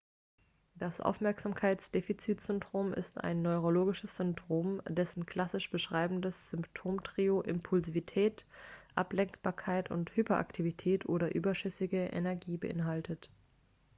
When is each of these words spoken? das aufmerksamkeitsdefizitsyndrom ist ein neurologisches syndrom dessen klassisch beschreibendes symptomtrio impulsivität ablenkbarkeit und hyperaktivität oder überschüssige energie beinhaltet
das 0.73 0.99
aufmerksamkeitsdefizitsyndrom 0.99 2.91
ist 2.91 3.23
ein 3.23 3.43
neurologisches 3.43 4.17
syndrom 4.17 4.81
dessen 4.89 5.27
klassisch 5.27 5.69
beschreibendes 5.69 6.49
symptomtrio 6.49 7.41
impulsivität 7.43 8.47
ablenkbarkeit 8.95 9.91
und 9.91 10.15
hyperaktivität 10.15 11.05
oder 11.07 11.35
überschüssige 11.35 12.05
energie 12.07 12.57
beinhaltet 12.57 13.29